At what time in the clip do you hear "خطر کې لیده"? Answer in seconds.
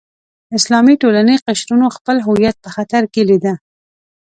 2.75-3.53